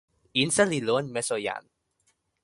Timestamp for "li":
0.71-0.79